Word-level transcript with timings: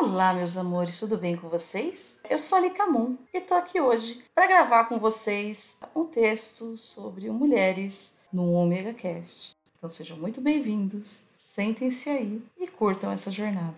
Olá, 0.00 0.32
meus 0.32 0.56
amores, 0.56 1.00
tudo 1.00 1.18
bem 1.18 1.36
com 1.36 1.48
vocês? 1.48 2.20
Eu 2.30 2.38
sou 2.38 2.56
a 2.56 2.60
Lika 2.60 2.86
Moon 2.86 3.16
e 3.34 3.40
tô 3.40 3.54
aqui 3.54 3.80
hoje 3.80 4.22
para 4.32 4.46
gravar 4.46 4.84
com 4.84 4.96
vocês 4.96 5.80
um 5.92 6.04
texto 6.04 6.78
sobre 6.78 7.28
mulheres 7.30 8.20
no 8.32 8.52
Omega 8.52 8.94
Cast. 8.94 9.56
Então 9.76 9.90
sejam 9.90 10.16
muito 10.16 10.40
bem-vindos, 10.40 11.26
sentem-se 11.34 12.08
aí 12.08 12.40
e 12.56 12.68
curtam 12.68 13.10
essa 13.10 13.28
jornada. 13.32 13.74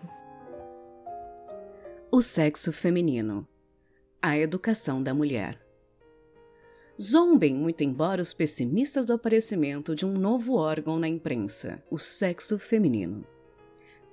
O 2.11 2.21
sexo 2.21 2.71
feminino. 2.71 3.47
A 4.21 4.37
educação 4.37 5.01
da 5.01 5.15
mulher. 5.15 5.59
Zombem 7.01 7.55
muito 7.55 7.83
embora 7.83 8.21
os 8.21 8.31
pessimistas 8.31 9.07
do 9.07 9.13
aparecimento 9.13 9.95
de 9.95 10.05
um 10.05 10.13
novo 10.13 10.53
órgão 10.53 10.99
na 10.99 11.07
imprensa, 11.07 11.83
o 11.89 11.97
sexo 11.97 12.59
feminino. 12.59 13.25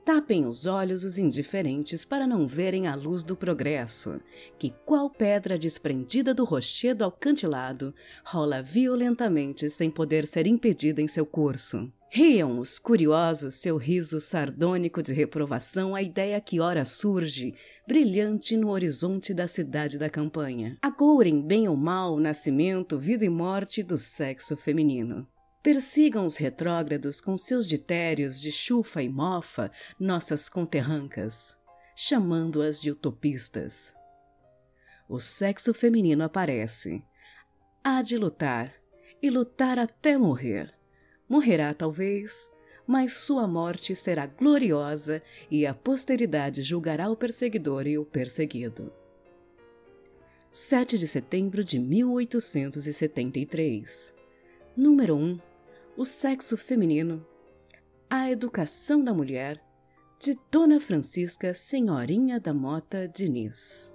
Tapem 0.09 0.47
os 0.47 0.65
olhos 0.65 1.05
os 1.05 1.19
indiferentes 1.19 2.03
para 2.03 2.27
não 2.27 2.49
verem 2.49 2.87
a 2.87 2.95
luz 2.95 3.23
do 3.23 3.37
progresso, 3.37 4.19
que, 4.59 4.73
qual 4.87 5.11
pedra 5.11 5.59
desprendida 5.59 6.33
do 6.33 6.45
rochedo 6.45 7.05
alcantilado, 7.05 7.95
rola 8.25 8.63
violentamente 8.63 9.69
sem 9.69 9.91
poder 9.91 10.27
ser 10.27 10.47
impedida 10.47 11.03
em 11.03 11.07
seu 11.07 11.27
curso. 11.27 11.93
Riam 12.09 12.59
os 12.59 12.79
curiosos 12.79 13.57
seu 13.57 13.77
riso 13.77 14.19
sardônico 14.19 15.03
de 15.03 15.13
reprovação 15.13 15.95
à 15.95 16.01
ideia 16.01 16.41
que 16.41 16.59
ora 16.59 16.87
surge, 16.87 17.55
brilhante 17.87 18.57
no 18.57 18.71
horizonte 18.71 19.35
da 19.35 19.47
cidade 19.47 19.99
da 19.99 20.09
campanha. 20.09 20.79
Agourem 20.81 21.43
bem 21.43 21.69
ou 21.69 21.77
mal 21.77 22.15
o 22.15 22.21
nascimento, 22.21 22.99
vida 22.99 23.27
e 23.27 23.29
morte 23.29 23.83
do 23.83 23.99
sexo 23.99 24.57
feminino. 24.57 25.29
Persigam 25.71 26.25
os 26.25 26.39
retrógrados 26.39 27.21
com 27.21 27.37
seus 27.37 27.67
ditérios 27.67 28.41
de 28.41 28.51
chufa 28.51 29.03
e 29.03 29.09
mofa 29.11 29.71
nossas 30.01 30.49
conterrancas, 30.49 31.59
chamando-as 31.95 32.81
de 32.81 32.91
utopistas. 32.91 33.95
O 35.07 35.21
sexo 35.21 35.75
feminino 35.75 36.25
aparece. 36.25 37.05
Há 37.85 38.01
de 38.01 38.17
lutar, 38.17 38.73
e 39.21 39.29
lutar 39.29 39.79
até 39.79 40.17
morrer. 40.17 40.73
Morrerá, 41.29 41.75
talvez, 41.75 42.51
mas 42.87 43.19
sua 43.19 43.47
morte 43.47 43.95
será 43.95 44.25
gloriosa 44.25 45.23
e 45.51 45.67
a 45.67 45.75
posteridade 45.75 46.63
julgará 46.63 47.11
o 47.11 47.17
perseguidor 47.17 47.87
e 47.87 47.99
o 47.99 48.07
perseguido. 48.07 48.91
7 50.51 50.97
de 50.97 51.07
setembro 51.07 51.63
de 51.63 51.79
1873. 51.79 54.15
Número 54.75 55.15
1 55.15 55.48
o 55.99 56.05
sexo 56.05 56.57
feminino, 56.57 57.27
a 58.09 58.31
educação 58.31 59.03
da 59.03 59.13
mulher, 59.13 59.61
de 60.21 60.39
Dona 60.49 60.79
Francisca 60.79 61.53
Senhorinha 61.53 62.39
da 62.39 62.55
Mota 62.55 63.09
Diniz. 63.09 63.93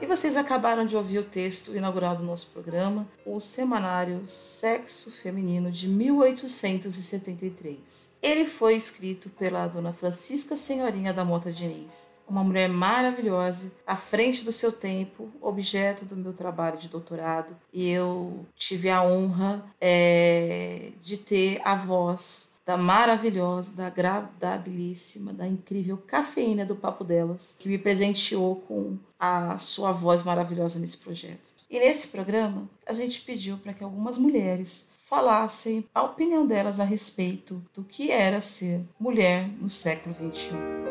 E 0.00 0.06
vocês 0.06 0.34
acabaram 0.34 0.86
de 0.86 0.96
ouvir 0.96 1.18
o 1.18 1.24
texto 1.24 1.76
inaugural 1.76 2.16
do 2.16 2.22
nosso 2.22 2.50
programa, 2.52 3.06
o 3.26 3.38
Semanário 3.38 4.26
Sexo 4.26 5.10
Feminino 5.10 5.70
de 5.70 5.86
1873. 5.86 8.16
Ele 8.22 8.46
foi 8.46 8.76
escrito 8.76 9.28
pela 9.28 9.68
Dona 9.68 9.92
Francisca 9.92 10.56
Senhorinha 10.56 11.12
da 11.12 11.22
Mota 11.22 11.52
Diniz, 11.52 12.14
uma 12.32 12.42
mulher 12.42 12.68
maravilhosa, 12.68 13.70
à 13.86 13.94
frente 13.94 14.42
do 14.42 14.50
seu 14.50 14.72
tempo, 14.72 15.30
objeto 15.40 16.06
do 16.06 16.16
meu 16.16 16.32
trabalho 16.32 16.78
de 16.78 16.88
doutorado. 16.88 17.54
E 17.70 17.90
eu 17.90 18.46
tive 18.56 18.88
a 18.88 19.02
honra 19.02 19.62
é, 19.78 20.92
de 20.98 21.18
ter 21.18 21.60
a 21.62 21.74
voz 21.74 22.52
da 22.64 22.76
maravilhosa, 22.76 23.74
da 23.74 23.88
agradabilíssima, 23.88 25.32
da 25.32 25.46
incrível 25.46 25.98
cafeína 25.98 26.64
do 26.64 26.76
papo 26.76 27.04
delas, 27.04 27.56
que 27.58 27.68
me 27.68 27.76
presenteou 27.76 28.56
com 28.56 28.96
a 29.18 29.58
sua 29.58 29.92
voz 29.92 30.22
maravilhosa 30.22 30.78
nesse 30.78 30.96
projeto. 30.96 31.52
E 31.68 31.78
nesse 31.78 32.08
programa, 32.08 32.68
a 32.86 32.94
gente 32.94 33.20
pediu 33.20 33.58
para 33.58 33.74
que 33.74 33.84
algumas 33.84 34.16
mulheres 34.16 34.90
falassem 35.04 35.84
a 35.94 36.02
opinião 36.02 36.46
delas 36.46 36.80
a 36.80 36.84
respeito 36.84 37.62
do 37.74 37.84
que 37.84 38.10
era 38.10 38.40
ser 38.40 38.82
mulher 38.98 39.48
no 39.60 39.68
século 39.68 40.14
XXI. 40.14 40.81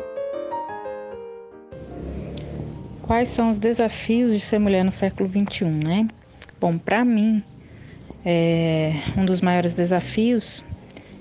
Quais 3.12 3.28
são 3.28 3.50
os 3.50 3.58
desafios 3.58 4.32
de 4.32 4.40
ser 4.40 4.58
mulher 4.58 4.82
no 4.82 4.90
século 4.90 5.28
XXI, 5.28 5.66
né? 5.66 6.08
Bom, 6.58 6.78
para 6.78 7.04
mim, 7.04 7.44
é, 8.24 8.94
um 9.18 9.26
dos 9.26 9.42
maiores 9.42 9.74
desafios 9.74 10.64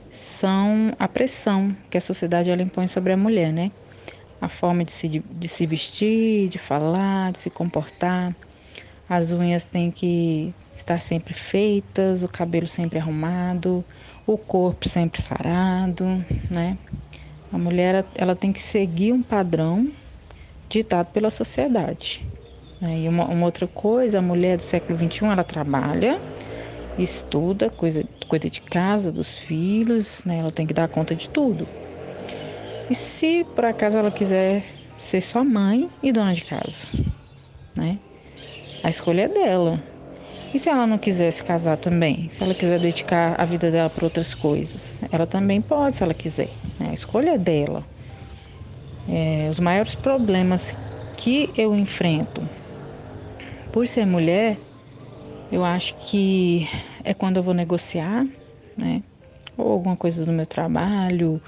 são 0.10 0.94
a 0.98 1.06
pressão 1.06 1.76
que 1.90 1.98
a 1.98 2.02
sociedade 2.02 2.50
ela 2.50 2.62
impõe 2.62 2.88
sobre 2.88 3.12
a 3.12 3.18
mulher, 3.18 3.52
né? 3.52 3.74
A 4.40 4.48
forma 4.48 4.86
de 4.86 4.92
se, 4.94 5.10
de 5.10 5.48
se 5.50 5.66
vestir, 5.66 6.48
de 6.48 6.58
falar, 6.58 7.34
de 7.34 7.40
se 7.40 7.50
comportar. 7.50 8.34
As 9.10 9.34
unhas 9.34 9.68
têm 9.68 9.92
que 9.92 10.56
estar 10.74 11.02
sempre 11.02 11.34
feitas, 11.34 12.24
o 12.24 12.30
cabelo 12.30 12.68
sempre 12.68 13.00
arrumado, 13.00 13.84
o 14.26 14.38
corpo 14.38 14.88
sempre 14.88 15.22
sarado, 15.22 16.06
né? 16.50 16.78
A 17.52 17.58
mulher 17.58 18.06
ela 18.16 18.34
tem 18.34 18.54
que 18.54 18.62
seguir 18.62 19.12
um 19.12 19.22
padrão 19.22 19.92
ditado 20.72 21.12
pela 21.12 21.30
sociedade. 21.30 22.26
E 22.82 23.08
uma, 23.08 23.26
uma, 23.26 23.46
outra 23.46 23.68
coisa, 23.68 24.18
a 24.20 24.22
mulher 24.22 24.58
do 24.58 24.64
século 24.64 24.98
XXI, 24.98 25.26
ela 25.26 25.44
trabalha, 25.44 26.20
estuda, 26.98 27.70
coisa, 27.70 28.04
cuida 28.28 28.50
de 28.50 28.62
casa, 28.62 29.12
dos 29.12 29.38
filhos, 29.38 30.24
né? 30.26 30.40
ela 30.40 30.52
tem 30.52 30.66
que 30.66 30.74
dar 30.74 30.88
conta 30.88 31.16
de 31.16 31.30
tudo. 31.30 31.68
E 32.90 32.96
se 32.96 33.46
por 33.56 33.66
acaso 33.66 34.00
ela 34.00 34.12
quiser 34.12 34.64
ser 34.98 35.22
só 35.22 35.44
mãe 35.44 35.90
e 36.02 36.12
dona 36.12 36.34
de 36.34 36.44
casa, 36.44 36.88
né? 37.76 38.00
A 38.84 38.90
escolha 38.90 39.24
é 39.24 39.28
dela. 39.28 39.82
E 40.54 40.60
se 40.60 40.70
ela 40.70 40.86
não 40.86 40.98
quiser 40.98 41.32
se 41.32 41.44
casar 41.44 41.78
também? 41.78 42.28
Se 42.30 42.44
ela 42.44 42.54
quiser 42.54 42.80
dedicar 42.80 43.40
a 43.40 43.46
vida 43.46 43.72
dela 43.72 43.90
para 43.90 44.04
outras 44.06 44.34
coisas? 44.34 45.00
Ela 45.12 45.26
também 45.26 45.62
pode, 45.62 45.96
se 45.96 46.04
ela 46.04 46.14
quiser. 46.14 46.50
Né? 46.78 46.90
A 46.90 46.94
escolha 46.94 47.32
é 47.32 47.38
dela. 47.38 47.86
É, 49.08 49.48
os 49.50 49.60
maiores 49.60 49.96
problemas 49.96 50.78
que 51.18 51.50
eu 51.58 51.76
enfrento 51.76 52.48
por 53.72 53.88
ser 53.88 54.06
mulher, 54.06 54.58
eu 55.52 55.64
acho 55.64 55.96
que 55.98 56.68
é 57.04 57.14
quando 57.14 57.38
eu 57.38 57.44
vou 57.44 57.54
negociar, 57.54 58.28
né? 58.78 59.02
Ou 59.58 59.72
alguma 59.72 59.96
coisa 59.96 60.26
do 60.26 60.32
meu 60.32 60.46
trabalho, 60.46 61.42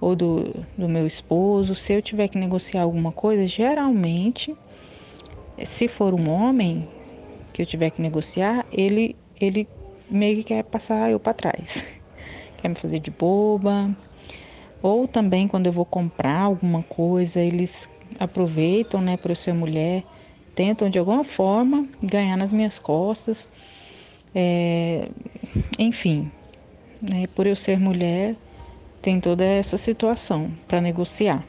ou 0.00 0.14
do, 0.14 0.54
do 0.76 0.88
meu 0.88 1.06
esposo. 1.06 1.74
Se 1.74 1.92
eu 1.92 2.02
tiver 2.02 2.28
que 2.28 2.38
negociar 2.38 2.82
alguma 2.82 3.12
coisa, 3.12 3.46
geralmente, 3.46 4.54
se 5.64 5.88
for 5.88 6.14
um 6.14 6.30
homem 6.30 6.88
que 7.52 7.62
eu 7.62 7.66
tiver 7.66 7.90
que 7.90 8.02
negociar, 8.02 8.64
ele, 8.70 9.16
ele 9.40 9.68
meio 10.10 10.36
que 10.36 10.44
quer 10.44 10.62
passar 10.64 11.10
eu 11.10 11.18
para 11.18 11.34
trás. 11.34 11.84
Quer 12.58 12.68
me 12.68 12.74
fazer 12.74 13.00
de 13.00 13.10
boba, 13.10 13.94
ou 14.86 15.08
também 15.08 15.48
quando 15.48 15.66
eu 15.66 15.72
vou 15.72 15.84
comprar 15.84 16.42
alguma 16.42 16.82
coisa, 16.84 17.40
eles 17.40 17.90
aproveitam, 18.20 19.00
né, 19.00 19.16
por 19.16 19.32
eu 19.32 19.34
ser 19.34 19.52
mulher, 19.52 20.04
tentam 20.54 20.88
de 20.88 20.96
alguma 20.96 21.24
forma 21.24 21.88
ganhar 22.00 22.36
nas 22.36 22.52
minhas 22.52 22.78
costas. 22.78 23.48
É, 24.32 25.08
enfim, 25.76 26.30
né, 27.02 27.26
por 27.34 27.48
eu 27.48 27.56
ser 27.56 27.80
mulher, 27.80 28.36
tem 29.02 29.18
toda 29.20 29.44
essa 29.44 29.76
situação 29.76 30.50
para 30.68 30.80
negociar. 30.80 31.44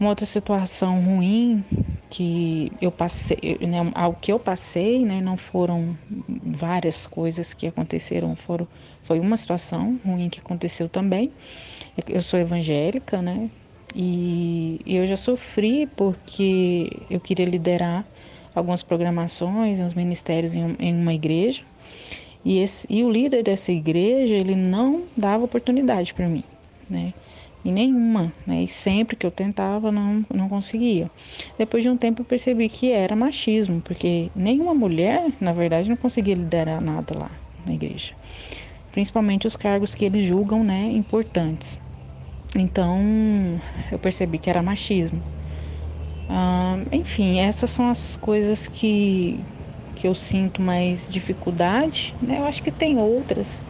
Uma 0.00 0.08
outra 0.08 0.26
situação 0.26 0.98
ruim 1.00 1.62
que 2.08 2.72
eu 2.80 2.90
passei, 2.90 3.58
né, 3.60 3.78
ao 3.94 4.14
que 4.14 4.32
eu 4.32 4.38
passei, 4.38 5.04
né, 5.04 5.20
não 5.20 5.36
foram 5.36 5.96
várias 6.42 7.06
coisas 7.06 7.54
que 7.54 7.66
aconteceram, 7.66 8.34
foram, 8.34 8.66
foi 9.04 9.20
uma 9.20 9.36
situação 9.36 10.00
ruim 10.04 10.28
que 10.28 10.40
aconteceu 10.40 10.88
também. 10.88 11.30
Eu 12.08 12.22
sou 12.22 12.38
evangélica, 12.38 13.20
né, 13.20 13.50
e 13.94 14.80
eu 14.86 15.06
já 15.06 15.16
sofri 15.16 15.86
porque 15.86 16.90
eu 17.10 17.20
queria 17.20 17.44
liderar 17.44 18.06
algumas 18.54 18.82
programações, 18.82 19.80
uns 19.80 19.94
ministérios 19.94 20.54
em, 20.54 20.76
em 20.78 20.94
uma 20.94 21.14
igreja, 21.14 21.62
e, 22.44 22.58
esse, 22.58 22.86
e 22.90 23.04
o 23.04 23.10
líder 23.10 23.42
dessa 23.42 23.70
igreja, 23.70 24.34
ele 24.34 24.54
não 24.54 25.04
dava 25.16 25.44
oportunidade 25.44 26.12
para 26.12 26.26
mim, 26.28 26.42
né? 26.88 27.14
E 27.64 27.70
nenhuma, 27.70 28.32
né? 28.44 28.64
E 28.64 28.68
sempre 28.68 29.14
que 29.14 29.24
eu 29.24 29.30
tentava, 29.30 29.92
não, 29.92 30.24
não 30.34 30.48
conseguia. 30.48 31.08
Depois 31.56 31.84
de 31.84 31.88
um 31.88 31.96
tempo 31.96 32.22
eu 32.22 32.24
percebi 32.24 32.68
que 32.68 32.90
era 32.90 33.14
machismo, 33.14 33.80
porque 33.80 34.28
nenhuma 34.34 34.74
mulher, 34.74 35.30
na 35.40 35.52
verdade, 35.52 35.88
não 35.88 35.96
conseguia 35.96 36.34
liderar 36.34 36.82
nada 36.82 37.16
lá 37.16 37.30
na 37.64 37.72
igreja. 37.72 38.14
Principalmente 38.92 39.46
os 39.46 39.56
cargos 39.56 39.94
que 39.94 40.04
eles 40.04 40.24
julgam, 40.24 40.62
né, 40.62 40.84
importantes. 40.92 41.78
Então, 42.54 43.00
eu 43.90 43.98
percebi 43.98 44.38
que 44.38 44.50
era 44.50 44.62
machismo. 44.62 45.22
Ah, 46.28 46.76
enfim, 46.92 47.38
essas 47.38 47.70
são 47.70 47.88
as 47.88 48.16
coisas 48.16 48.68
que, 48.68 49.44
que 49.94 50.06
eu 50.06 50.14
sinto 50.14 50.60
mais 50.62 51.06
dificuldade. 51.08 52.14
Né? 52.20 52.38
Eu 52.38 52.44
acho 52.44 52.62
que 52.62 52.70
tem 52.70 52.98
outras, 52.98 53.62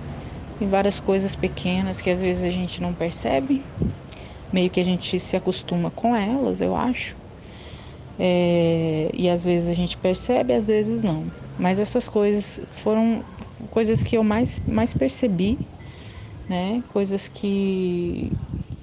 tem 0.59 0.69
várias 0.69 1.01
coisas 1.01 1.35
pequenas 1.35 2.01
que 2.01 2.11
às 2.11 2.21
vezes 2.21 2.43
a 2.43 2.51
gente 2.51 2.83
não 2.83 2.95
percebe, 2.95 3.65
meio 4.53 4.71
que 4.71 4.81
a 4.81 4.85
gente 4.85 5.19
se 5.19 5.37
acostuma 5.37 5.91
com 5.91 6.15
elas, 6.15 6.61
eu 6.61 6.77
acho. 6.77 7.17
É, 8.19 9.11
e 9.15 9.29
às 9.29 9.43
vezes 9.43 9.69
a 9.69 9.75
gente 9.75 9.97
percebe, 9.97 10.53
às 10.53 10.67
vezes 10.67 11.03
não. 11.03 11.33
Mas 11.57 11.79
essas 11.79 12.09
coisas 12.09 12.61
foram 12.71 13.25
coisas 13.71 14.03
que 14.03 14.17
eu 14.17 14.25
mais, 14.25 14.61
mais 14.67 14.93
percebi, 14.93 15.59
né? 16.49 16.83
Coisas 16.89 17.29
que, 17.29 18.33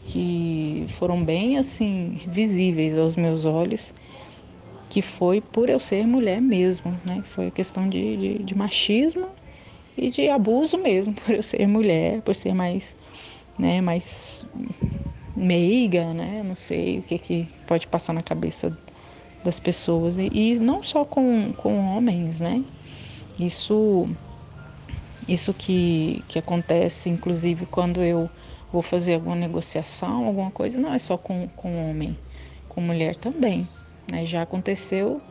que 0.03 0.85
foram 0.89 1.23
bem 1.23 1.57
assim 1.57 2.19
visíveis 2.27 2.97
aos 2.97 3.15
meus 3.15 3.45
olhos 3.45 3.93
que 4.89 5.01
foi 5.01 5.39
por 5.39 5.69
eu 5.69 5.79
ser 5.79 6.07
mulher 6.07 6.41
mesmo, 6.41 6.99
né? 7.05 7.21
Foi 7.23 7.51
questão 7.51 7.87
de, 7.87 8.17
de, 8.17 8.43
de, 8.43 8.55
machismo 8.55 9.29
e 9.95 10.09
de 10.09 10.27
abuso 10.29 10.77
mesmo, 10.79 11.13
por 11.21 11.35
eu 11.35 11.43
ser 11.43 11.67
mulher, 11.67 12.21
por 12.23 12.35
ser 12.35 12.53
mais, 12.53 12.97
né, 13.57 13.81
mais 13.81 14.43
meiga, 15.35 16.13
né? 16.13 16.41
Não 16.43 16.55
sei 16.55 16.99
o 16.99 17.03
que, 17.03 17.19
que 17.19 17.49
pode 17.67 17.87
passar 17.87 18.13
na 18.13 18.23
cabeça 18.23 18.75
das 19.43 19.59
pessoas. 19.59 20.17
E, 20.17 20.29
e 20.33 20.59
não 20.59 20.81
só 20.83 21.05
com, 21.05 21.53
com 21.53 21.77
homens, 21.95 22.41
né? 22.41 22.63
Isso, 23.39 24.09
isso 25.31 25.53
que, 25.53 26.23
que 26.27 26.39
acontece, 26.39 27.09
inclusive, 27.09 27.65
quando 27.67 28.01
eu 28.01 28.29
vou 28.71 28.81
fazer 28.81 29.15
alguma 29.15 29.35
negociação, 29.35 30.25
alguma 30.25 30.49
coisa, 30.49 30.81
não 30.81 30.93
é 30.93 30.99
só 30.99 31.17
com, 31.17 31.47
com 31.49 31.89
homem, 31.89 32.17
com 32.67 32.81
mulher 32.81 33.15
também. 33.15 33.67
Né? 34.11 34.25
Já 34.25 34.41
aconteceu 34.41 35.21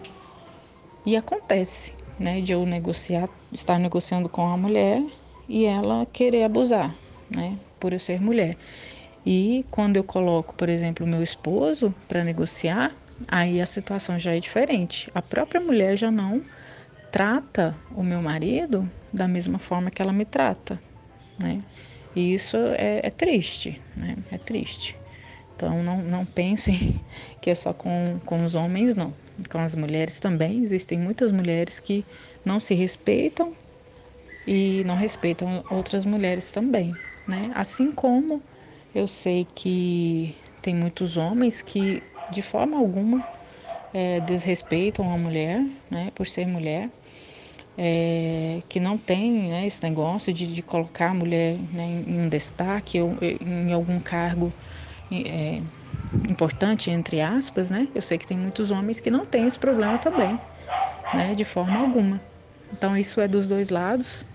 e 1.05 1.17
acontece, 1.17 1.95
né? 2.19 2.41
De 2.41 2.53
eu 2.53 2.65
negociar, 2.65 3.29
estar 3.53 3.79
negociando 3.79 4.29
com 4.29 4.47
a 4.47 4.57
mulher 4.57 5.03
e 5.49 5.65
ela 5.65 6.07
querer 6.07 6.45
abusar, 6.45 6.95
né? 7.29 7.59
Por 7.81 7.93
eu 7.93 7.99
ser 7.99 8.21
mulher. 8.21 8.57
E 9.27 9.65
quando 9.71 9.97
eu 9.97 10.05
coloco, 10.05 10.55
por 10.55 10.69
exemplo, 10.69 11.07
meu 11.07 11.23
esposo 11.23 11.95
para 12.07 12.23
negociar, 12.23 12.95
aí 13.27 13.61
a 13.61 13.67
situação 13.67 14.19
já 14.19 14.35
é 14.35 14.41
diferente. 14.41 15.11
A 15.15 15.21
própria 15.21 15.61
mulher 15.61 15.97
já 15.97 16.11
não 16.11 16.43
trata 17.11 17.77
o 17.91 18.03
meu 18.03 18.21
marido 18.23 18.91
da 19.13 19.27
mesma 19.27 19.59
forma 19.59 19.91
que 19.91 20.03
ela 20.03 20.13
me 20.13 20.25
trata, 20.25 20.81
né? 21.39 21.59
E 22.15 22.35
isso 22.35 22.57
é, 22.57 23.01
é 23.05 23.11
triste, 23.11 23.81
né? 23.97 24.17
É 24.31 24.39
triste. 24.39 24.97
Então 25.57 25.83
não, 25.83 26.03
não 26.03 26.25
pensem 26.25 27.01
que 27.41 27.51
é 27.51 27.55
só 27.55 27.73
com, 27.73 28.19
com 28.25 28.45
os 28.45 28.55
homens, 28.55 28.95
não. 28.95 29.13
Com 29.51 29.59
as 29.59 29.75
mulheres 29.75 30.19
também. 30.19 30.63
Existem 30.63 30.99
muitas 30.99 31.33
mulheres 31.33 31.79
que 31.79 32.05
não 32.45 32.59
se 32.61 32.75
respeitam 32.75 33.55
e 34.47 34.83
não 34.85 34.97
respeitam 34.97 35.65
outras 35.69 36.05
mulheres 36.05 36.51
também. 36.51 36.97
Né? 37.27 37.51
Assim 37.55 37.93
como 37.93 38.43
eu 38.95 39.07
sei 39.07 39.47
que 39.55 40.35
tem 40.63 40.75
muitos 40.75 41.17
homens 41.17 41.63
que 41.63 42.03
de 42.29 42.43
forma 42.43 42.79
alguma 42.79 43.23
é, 43.93 44.21
desrespeitam 44.21 45.11
a 45.13 45.17
mulher, 45.19 45.65
né, 45.91 46.11
por 46.15 46.27
ser 46.27 46.47
mulher, 46.47 46.91
é, 47.81 48.61
que 48.69 48.81
não 48.81 48.99
tem 48.99 49.51
né, 49.51 49.67
esse 49.67 49.81
negócio 49.85 50.33
de, 50.33 50.53
de 50.53 50.63
colocar 50.63 51.11
a 51.11 51.15
mulher 51.15 51.57
né, 51.73 52.03
em 52.07 52.23
um 52.23 52.29
destaque 52.29 53.01
ou 53.01 53.17
em 53.23 53.73
algum 53.73 54.01
cargo 54.01 54.53
é, 55.13 55.63
importante, 56.29 56.91
entre 56.91 57.21
aspas, 57.21 57.71
né? 57.71 57.89
Eu 57.95 58.03
sei 58.03 58.19
que 58.19 58.27
tem 58.27 58.37
muitos 58.37 58.73
homens 58.73 58.99
que 58.99 59.11
não 59.11 59.25
têm 59.25 59.47
esse 59.47 59.59
problema 59.59 59.97
também, 59.97 60.41
né? 61.13 61.35
De 61.37 61.45
forma 61.45 61.81
alguma. 61.81 62.21
Então, 62.73 62.97
isso 62.97 63.21
é 63.21 63.29
dos 63.29 63.47
dois 63.47 63.71
lados. 63.71 64.27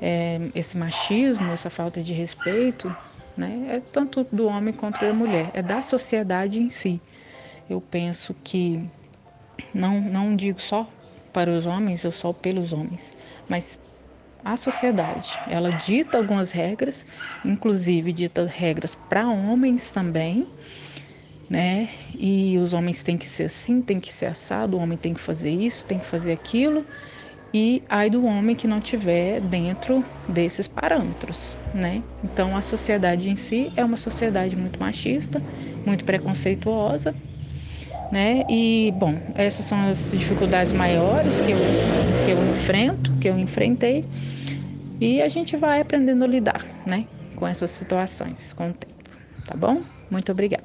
É, 0.00 0.38
esse 0.54 0.76
machismo, 0.76 1.52
essa 1.52 1.70
falta 1.70 2.02
de 2.02 2.12
respeito, 2.12 2.94
né? 3.36 3.66
É 3.68 3.80
tanto 3.80 4.24
do 4.32 4.46
homem 4.46 4.74
contra 4.74 5.10
a 5.10 5.14
mulher, 5.14 5.50
é 5.54 5.62
da 5.62 5.82
sociedade 5.82 6.60
em 6.60 6.68
si. 6.70 7.00
Eu 7.68 7.80
penso 7.80 8.34
que, 8.44 8.88
não, 9.74 10.00
não 10.00 10.36
digo 10.36 10.60
só 10.60 10.93
para 11.34 11.50
os 11.52 11.66
homens 11.66 12.04
ou 12.06 12.12
só 12.12 12.32
pelos 12.32 12.72
homens, 12.72 13.12
mas 13.48 13.78
a 14.44 14.56
sociedade. 14.56 15.42
Ela 15.46 15.72
dita 15.72 16.18
algumas 16.18 16.52
regras, 16.52 17.06
inclusive 17.44 18.12
dita 18.12 18.46
regras 18.46 18.94
para 18.94 19.28
homens 19.28 19.90
também, 19.92 20.52
né? 21.48 21.88
E 22.18 22.58
os 22.58 22.72
homens 22.72 23.02
têm 23.02 23.18
que 23.18 23.28
ser 23.28 23.44
assim, 23.44 23.82
tem 23.82 24.00
que 24.00 24.12
ser 24.12 24.26
assado, 24.26 24.76
o 24.76 24.80
homem 24.80 24.98
tem 24.98 25.14
que 25.14 25.20
fazer 25.20 25.50
isso, 25.50 25.86
tem 25.86 25.98
que 25.98 26.06
fazer 26.06 26.32
aquilo. 26.32 26.86
E 27.54 27.84
ai 27.88 28.10
do 28.10 28.24
homem 28.24 28.56
que 28.56 28.66
não 28.68 28.80
tiver 28.80 29.40
dentro 29.40 30.04
desses 30.28 30.68
parâmetros, 30.68 31.56
né? 31.72 32.04
Então 32.22 32.56
a 32.56 32.62
sociedade 32.62 33.30
em 33.30 33.36
si 33.36 33.72
é 33.76 33.84
uma 33.84 33.96
sociedade 33.96 34.56
muito 34.56 34.78
machista, 34.80 35.44
muito 35.86 36.04
preconceituosa, 36.04 37.16
né? 38.14 38.44
E 38.48 38.92
bom, 38.94 39.12
essas 39.34 39.66
são 39.66 39.76
as 39.88 40.12
dificuldades 40.12 40.72
maiores 40.72 41.40
que 41.40 41.50
eu, 41.50 41.58
que 42.24 42.30
eu 42.30 42.38
enfrento, 42.44 43.12
que 43.20 43.28
eu 43.28 43.36
enfrentei. 43.36 44.04
E 45.00 45.20
a 45.20 45.26
gente 45.26 45.56
vai 45.56 45.80
aprendendo 45.80 46.22
a 46.22 46.28
lidar, 46.28 46.64
né, 46.86 47.06
com 47.34 47.44
essas 47.44 47.72
situações 47.72 48.52
com 48.52 48.70
o 48.70 48.72
tempo, 48.72 48.94
tá 49.44 49.56
bom? 49.56 49.82
Muito 50.08 50.30
obrigada. 50.30 50.62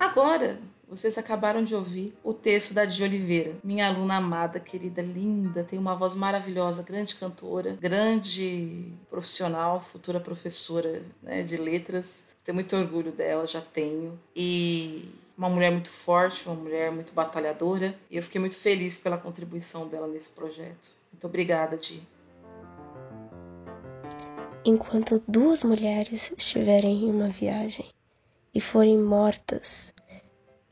Agora, 0.00 0.56
vocês 0.92 1.16
acabaram 1.16 1.64
de 1.64 1.74
ouvir 1.74 2.14
o 2.22 2.34
texto 2.34 2.74
da 2.74 2.84
de 2.84 3.02
Oliveira, 3.02 3.56
minha 3.64 3.86
aluna 3.86 4.16
amada, 4.16 4.60
querida, 4.60 5.00
linda, 5.00 5.64
tem 5.64 5.78
uma 5.78 5.96
voz 5.96 6.14
maravilhosa, 6.14 6.82
grande 6.82 7.14
cantora, 7.16 7.78
grande 7.80 8.92
profissional, 9.08 9.80
futura 9.80 10.20
professora 10.20 11.02
né, 11.22 11.42
de 11.42 11.56
letras. 11.56 12.26
Tenho 12.44 12.56
muito 12.56 12.76
orgulho 12.76 13.10
dela, 13.10 13.46
já 13.46 13.62
tenho. 13.62 14.20
E 14.36 15.08
uma 15.36 15.48
mulher 15.48 15.72
muito 15.72 15.90
forte, 15.90 16.46
uma 16.46 16.56
mulher 16.56 16.92
muito 16.92 17.14
batalhadora. 17.14 17.94
E 18.10 18.18
eu 18.18 18.22
fiquei 18.22 18.38
muito 18.38 18.58
feliz 18.58 18.98
pela 18.98 19.16
contribuição 19.16 19.88
dela 19.88 20.06
nesse 20.06 20.32
projeto. 20.32 20.92
Muito 21.10 21.26
obrigada, 21.26 21.74
Di. 21.74 22.02
Enquanto 24.62 25.22
duas 25.26 25.64
mulheres 25.64 26.34
estiverem 26.36 27.04
em 27.04 27.10
uma 27.10 27.28
viagem 27.28 27.86
e 28.54 28.60
forem 28.60 28.98
mortas, 28.98 29.94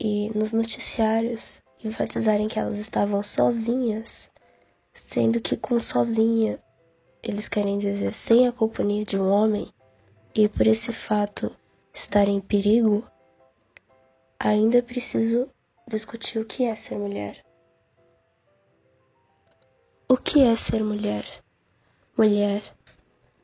e 0.03 0.35
nos 0.35 0.51
noticiários 0.51 1.61
enfatizarem 1.83 2.47
que 2.47 2.57
elas 2.57 2.79
estavam 2.79 3.21
sozinhas, 3.21 4.31
sendo 4.91 5.39
que 5.39 5.55
com 5.55 5.79
sozinha 5.79 6.59
eles 7.21 7.47
querem 7.47 7.77
dizer 7.77 8.11
sem 8.11 8.47
a 8.47 8.51
companhia 8.51 9.05
de 9.05 9.15
um 9.15 9.29
homem, 9.29 9.71
e 10.33 10.49
por 10.49 10.65
esse 10.65 10.91
fato 10.91 11.55
estarem 11.93 12.37
em 12.37 12.41
perigo, 12.41 13.07
ainda 14.39 14.81
preciso 14.81 15.47
discutir 15.87 16.39
o 16.39 16.45
que 16.45 16.63
é 16.63 16.73
ser 16.73 16.97
mulher. 16.97 17.45
O 20.09 20.17
que 20.17 20.41
é 20.41 20.55
ser 20.55 20.83
mulher? 20.83 21.25
Mulher. 22.17 22.63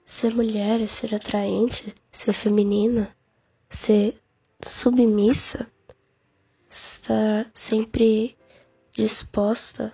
Ser 0.04 0.34
mulher 0.34 0.82
é 0.82 0.88
ser 0.88 1.14
atraente, 1.14 1.94
ser 2.12 2.34
feminina, 2.34 3.16
ser 3.70 4.20
submissa, 4.60 5.72
estar 6.78 7.50
sempre 7.54 8.38
disposta 8.94 9.94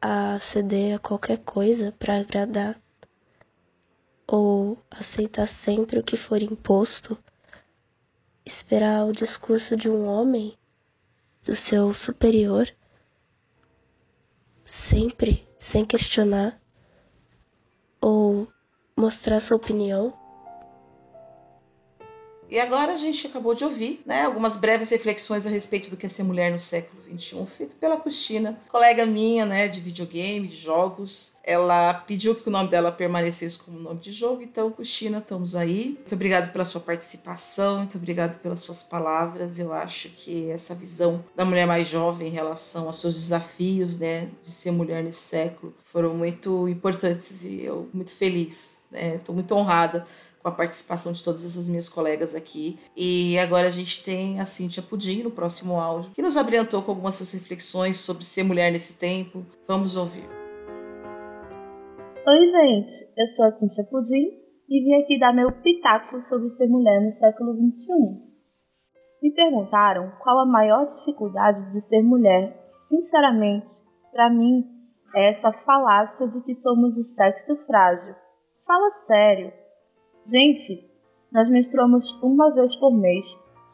a 0.00 0.38
ceder 0.40 0.96
a 0.96 0.98
qualquer 0.98 1.38
coisa 1.38 1.92
para 1.92 2.18
agradar 2.18 2.80
ou 4.26 4.78
aceitar 4.90 5.46
sempre 5.46 6.00
o 6.00 6.02
que 6.02 6.16
for 6.16 6.42
imposto 6.42 7.18
esperar 8.44 9.06
o 9.06 9.12
discurso 9.12 9.76
de 9.76 9.88
um 9.88 10.06
homem, 10.06 10.58
do 11.44 11.54
seu 11.54 11.92
superior, 11.94 12.68
sempre 14.64 15.46
sem 15.58 15.84
questionar 15.84 16.60
ou 18.00 18.48
mostrar 18.96 19.40
sua 19.40 19.56
opinião. 19.56 20.21
E 22.52 22.60
agora 22.60 22.92
a 22.92 22.96
gente 22.96 23.26
acabou 23.26 23.54
de 23.54 23.64
ouvir 23.64 24.02
né, 24.04 24.26
algumas 24.26 24.56
breves 24.56 24.90
reflexões 24.90 25.46
a 25.46 25.50
respeito 25.50 25.88
do 25.88 25.96
que 25.96 26.04
é 26.04 26.08
ser 26.10 26.22
mulher 26.22 26.52
no 26.52 26.58
século 26.58 27.02
XXI, 27.02 27.46
feito 27.46 27.74
pela 27.76 27.96
Cristina, 27.96 28.60
colega 28.68 29.06
minha 29.06 29.46
né, 29.46 29.66
de 29.68 29.80
videogame, 29.80 30.46
de 30.48 30.56
jogos. 30.56 31.38
Ela 31.42 31.94
pediu 31.94 32.34
que 32.34 32.46
o 32.46 32.52
nome 32.52 32.68
dela 32.68 32.92
permanecesse 32.92 33.58
como 33.58 33.78
nome 33.78 34.00
de 34.00 34.12
jogo, 34.12 34.42
então, 34.42 34.70
Cristina, 34.70 35.16
estamos 35.16 35.56
aí. 35.56 35.96
Muito 35.98 36.14
obrigado 36.14 36.52
pela 36.52 36.66
sua 36.66 36.82
participação, 36.82 37.78
muito 37.78 37.96
obrigado 37.96 38.38
pelas 38.42 38.60
suas 38.60 38.82
palavras. 38.82 39.58
Eu 39.58 39.72
acho 39.72 40.10
que 40.10 40.50
essa 40.50 40.74
visão 40.74 41.24
da 41.34 41.46
mulher 41.46 41.66
mais 41.66 41.88
jovem 41.88 42.28
em 42.28 42.32
relação 42.32 42.86
aos 42.86 43.00
seus 43.00 43.14
desafios 43.14 43.96
né, 43.96 44.28
de 44.42 44.50
ser 44.50 44.72
mulher 44.72 45.02
nesse 45.02 45.20
século 45.20 45.74
foram 45.82 46.14
muito 46.14 46.68
importantes 46.68 47.46
e 47.46 47.64
eu 47.64 47.88
muito 47.94 48.14
feliz. 48.14 48.82
Estou 48.92 49.34
né? 49.34 49.40
muito 49.40 49.54
honrada 49.54 50.06
com 50.42 50.48
a 50.48 50.52
participação 50.52 51.12
de 51.12 51.22
todas 51.22 51.44
essas 51.44 51.68
minhas 51.68 51.88
colegas 51.88 52.34
aqui. 52.34 52.78
E 52.96 53.38
agora 53.38 53.68
a 53.68 53.70
gente 53.70 54.02
tem 54.02 54.40
a 54.40 54.44
Cíntia 54.44 54.82
Pudim 54.82 55.22
no 55.22 55.30
próximo 55.30 55.78
áudio, 55.78 56.10
que 56.10 56.22
nos 56.22 56.36
abrilhantou 56.36 56.82
com 56.82 56.90
algumas 56.90 57.14
suas 57.14 57.32
reflexões 57.32 57.98
sobre 57.98 58.24
ser 58.24 58.42
mulher 58.42 58.72
nesse 58.72 58.98
tempo. 58.98 59.46
Vamos 59.66 59.96
ouvir. 59.96 60.28
Oi, 62.26 62.46
gente, 62.46 62.92
eu 63.16 63.26
sou 63.26 63.46
a 63.46 63.56
Cíntia 63.56 63.84
Pudim 63.84 64.42
e 64.68 64.84
vim 64.84 65.02
aqui 65.02 65.18
dar 65.18 65.32
meu 65.32 65.52
pitaco 65.52 66.20
sobre 66.22 66.48
ser 66.48 66.66
mulher 66.66 67.00
no 67.00 67.10
século 67.10 67.54
XXI. 67.54 68.32
Me 69.22 69.30
perguntaram 69.32 70.12
qual 70.20 70.40
a 70.40 70.46
maior 70.46 70.86
dificuldade 70.86 71.70
de 71.72 71.80
ser 71.80 72.02
mulher. 72.02 72.70
Sinceramente, 72.88 73.70
para 74.10 74.28
mim, 74.28 74.64
é 75.14 75.28
essa 75.28 75.52
falácia 75.52 76.26
de 76.26 76.40
que 76.42 76.54
somos 76.54 76.96
o 76.96 77.02
sexo 77.02 77.56
frágil. 77.66 78.14
Fala 78.66 78.90
sério, 78.90 79.52
Gente, 80.24 80.88
nós 81.32 81.50
menstruamos 81.50 82.10
uma 82.22 82.54
vez 82.54 82.76
por 82.76 82.92
mês, 82.92 83.26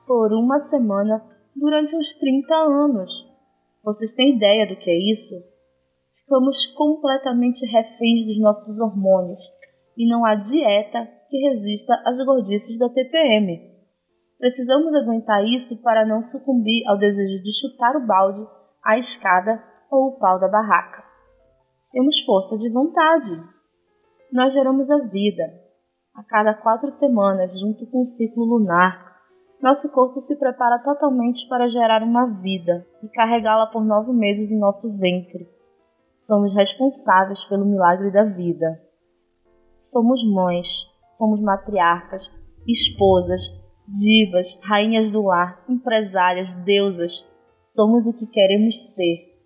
por 0.06 0.32
uma 0.32 0.58
semana, 0.60 1.22
durante 1.54 1.94
uns 1.94 2.14
30 2.14 2.54
anos. 2.54 3.10
Vocês 3.84 4.14
têm 4.14 4.36
ideia 4.36 4.66
do 4.66 4.76
que 4.76 4.90
é 4.90 5.12
isso? 5.12 5.34
Ficamos 6.20 6.66
completamente 6.74 7.66
reféns 7.66 8.26
dos 8.26 8.40
nossos 8.40 8.80
hormônios 8.80 9.40
e 9.96 10.08
não 10.08 10.24
há 10.24 10.36
dieta 10.36 11.08
que 11.28 11.36
resista 11.48 11.94
às 12.06 12.16
gordices 12.24 12.78
da 12.78 12.88
TPM. 12.88 13.68
Precisamos 14.38 14.94
aguentar 14.94 15.44
isso 15.44 15.76
para 15.82 16.06
não 16.06 16.22
sucumbir 16.22 16.86
ao 16.88 16.96
desejo 16.96 17.42
de 17.42 17.60
chutar 17.60 17.96
o 17.96 18.06
balde, 18.06 18.46
a 18.84 18.96
escada 18.96 19.62
ou 19.90 20.08
o 20.08 20.18
pau 20.18 20.38
da 20.38 20.48
barraca. 20.48 21.04
Temos 21.92 22.20
força 22.20 22.56
de 22.56 22.70
vontade. 22.70 23.30
Nós 24.32 24.52
geramos 24.52 24.90
a 24.90 24.98
vida, 24.98 25.67
a 26.18 26.22
cada 26.24 26.52
quatro 26.52 26.90
semanas, 26.90 27.56
junto 27.60 27.86
com 27.86 28.00
o 28.00 28.04
ciclo 28.04 28.44
lunar, 28.44 29.20
nosso 29.62 29.88
corpo 29.92 30.18
se 30.18 30.36
prepara 30.36 30.80
totalmente 30.80 31.46
para 31.48 31.68
gerar 31.68 32.02
uma 32.02 32.26
vida 32.26 32.84
e 33.04 33.08
carregá-la 33.08 33.68
por 33.68 33.84
nove 33.84 34.12
meses 34.12 34.50
em 34.50 34.58
nosso 34.58 34.92
ventre. 34.98 35.48
Somos 36.18 36.52
responsáveis 36.52 37.44
pelo 37.44 37.64
milagre 37.64 38.10
da 38.10 38.24
vida. 38.24 38.82
Somos 39.80 40.20
mães, 40.28 40.88
somos 41.12 41.40
matriarcas, 41.40 42.28
esposas, 42.66 43.40
divas, 43.86 44.58
rainhas 44.64 45.12
do 45.12 45.22
lar, 45.22 45.64
empresárias, 45.68 46.52
deusas. 46.64 47.24
Somos 47.62 48.08
o 48.08 48.18
que 48.18 48.26
queremos 48.26 48.76
ser. 48.92 49.38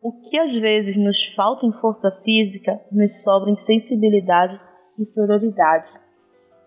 O 0.00 0.22
que 0.22 0.38
às 0.38 0.54
vezes 0.54 0.96
nos 0.96 1.22
falta 1.34 1.66
em 1.66 1.72
força 1.72 2.10
física, 2.24 2.80
nos 2.90 3.22
sobra 3.22 3.50
em 3.50 3.56
sensibilidade 3.56 4.58
e 4.98 5.04
sororidade. 5.04 5.88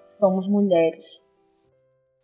Somos 0.07 0.47
mulheres. 0.47 1.05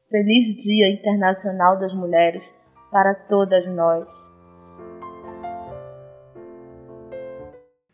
Feliz 0.10 0.56
Dia 0.56 0.90
Internacional 0.94 1.78
das 1.78 1.94
Mulheres 1.94 2.58
para 2.90 3.14
todas 3.14 3.68
nós. 3.68 4.08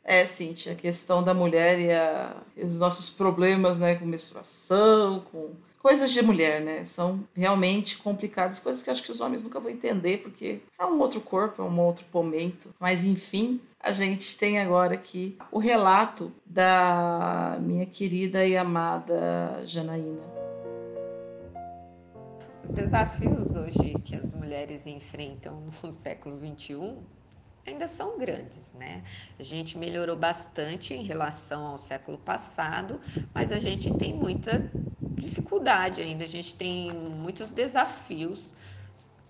É, 0.03 0.25
Cintia, 0.25 0.73
a 0.73 0.75
questão 0.75 1.23
da 1.23 1.33
mulher 1.33 1.79
e, 1.79 1.91
a, 1.91 2.35
e 2.55 2.63
os 2.63 2.77
nossos 2.77 3.09
problemas 3.09 3.79
né, 3.79 3.95
com 3.95 4.05
menstruação, 4.05 5.21
com 5.31 5.51
coisas 5.79 6.11
de 6.11 6.21
mulher, 6.21 6.61
né? 6.61 6.83
São 6.83 7.23
realmente 7.33 7.97
complicadas, 7.97 8.59
coisas 8.59 8.83
que 8.83 8.89
acho 8.89 9.01
que 9.01 9.11
os 9.11 9.21
homens 9.21 9.43
nunca 9.43 9.59
vão 9.59 9.71
entender, 9.71 10.19
porque 10.19 10.61
é 10.79 10.85
um 10.85 10.99
outro 10.99 11.19
corpo, 11.19 11.61
é 11.61 11.65
um 11.65 11.79
outro 11.79 12.05
momento. 12.13 12.73
Mas 12.79 13.03
enfim, 13.03 13.59
a 13.83 13.91
gente 13.91 14.37
tem 14.37 14.59
agora 14.59 14.93
aqui 14.93 15.37
o 15.51 15.59
relato 15.59 16.33
da 16.45 17.57
minha 17.59 17.85
querida 17.85 18.45
e 18.45 18.55
amada 18.55 19.61
Janaína. 19.65 20.23
Os 22.63 22.71
desafios 22.71 23.53
hoje 23.53 23.95
que 24.05 24.15
as 24.15 24.33
mulheres 24.33 24.87
enfrentam 24.87 25.61
no 25.83 25.91
século 25.91 26.39
XXI 26.39 26.95
ainda 27.67 27.85
são 27.85 28.17
grandes, 28.17 28.73
né? 28.73 29.03
A 29.37 29.43
gente 29.43 29.77
melhorou 29.77 30.15
bastante 30.15 30.93
em 30.93 31.03
relação 31.03 31.65
ao 31.65 31.77
século 31.77 32.17
passado, 32.17 33.01
mas 33.33 33.51
a 33.51 33.59
gente 33.59 33.93
tem 33.97 34.13
muita 34.13 34.71
dificuldade 35.01 36.01
ainda, 36.01 36.23
a 36.23 36.27
gente 36.27 36.55
tem 36.55 36.91
muitos 36.93 37.49
desafios 37.49 38.53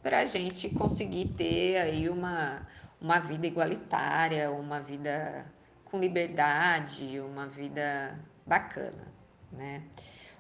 para 0.04 0.20
a 0.20 0.26
gente 0.26 0.70
conseguir 0.70 1.30
ter 1.30 1.78
aí 1.78 2.10
uma, 2.10 2.68
uma 3.04 3.20
vida 3.20 3.46
igualitária, 3.46 4.50
uma 4.50 4.80
vida 4.80 5.46
com 5.84 6.00
liberdade, 6.00 7.20
uma 7.20 7.46
vida 7.46 8.18
bacana, 8.48 9.06
né? 9.52 9.84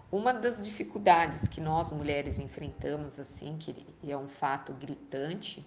Uma 0.10 0.34
das 0.34 0.64
dificuldades 0.64 1.48
que 1.50 1.60
nós 1.60 1.92
mulheres 1.92 2.40
enfrentamos, 2.40 3.20
assim, 3.20 3.58
que 3.58 3.76
é 4.08 4.16
um 4.16 4.30
fato 4.30 4.72
gritante, 4.74 5.66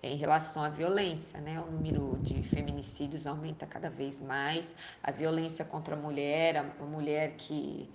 é 0.00 0.08
em 0.08 0.16
relação 0.16 0.62
à 0.62 0.68
violência, 0.68 1.40
né? 1.40 1.58
O 1.58 1.68
número 1.68 2.16
de 2.22 2.40
feminicídios 2.44 3.26
aumenta 3.26 3.66
cada 3.66 3.90
vez 3.90 4.22
mais, 4.22 4.76
a 5.02 5.10
violência 5.10 5.64
contra 5.64 5.96
a 5.96 5.98
mulher, 5.98 6.58
a 6.58 6.84
mulher 6.84 7.32
que, 7.36 7.90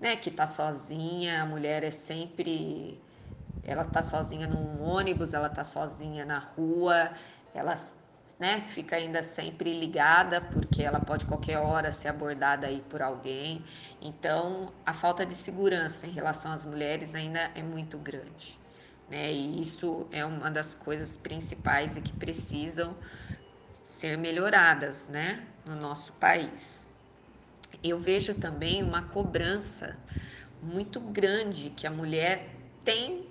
né, 0.00 0.16
que 0.16 0.30
tá 0.30 0.46
sozinha, 0.46 1.42
a 1.42 1.46
mulher 1.46 1.84
é 1.84 1.90
sempre 1.90 3.00
ela 3.66 3.84
tá 3.84 4.00
sozinha 4.00 4.46
num 4.46 4.80
ônibus, 4.80 5.34
ela 5.34 5.48
tá 5.48 5.64
sozinha 5.64 6.24
na 6.24 6.38
rua, 6.38 7.10
ela 7.56 7.74
né, 8.38 8.60
fica 8.60 8.96
ainda 8.96 9.22
sempre 9.22 9.72
ligada, 9.78 10.40
porque 10.40 10.82
ela 10.82 11.00
pode 11.00 11.24
qualquer 11.24 11.58
hora 11.58 11.90
ser 11.90 12.08
abordada 12.08 12.66
aí 12.66 12.82
por 12.88 13.00
alguém. 13.00 13.64
Então, 14.00 14.72
a 14.84 14.92
falta 14.92 15.24
de 15.24 15.34
segurança 15.34 16.06
em 16.06 16.10
relação 16.10 16.52
às 16.52 16.66
mulheres 16.66 17.14
ainda 17.14 17.50
é 17.54 17.62
muito 17.62 17.96
grande. 17.96 18.58
Né? 19.08 19.32
E 19.32 19.60
isso 19.60 20.06
é 20.12 20.24
uma 20.24 20.50
das 20.50 20.74
coisas 20.74 21.16
principais 21.16 21.96
e 21.96 22.02
que 22.02 22.12
precisam 22.12 22.94
ser 23.70 24.18
melhoradas 24.18 25.08
né, 25.08 25.46
no 25.64 25.74
nosso 25.74 26.12
país. 26.14 26.86
Eu 27.82 27.98
vejo 27.98 28.34
também 28.34 28.82
uma 28.82 29.02
cobrança 29.02 29.98
muito 30.62 31.00
grande 31.00 31.70
que 31.70 31.86
a 31.86 31.90
mulher 31.90 32.50
tem 32.84 33.26